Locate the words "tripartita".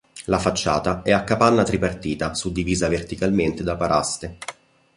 1.61-2.33